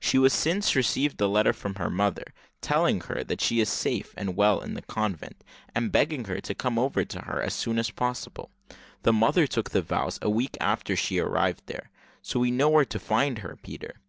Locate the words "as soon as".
7.40-7.92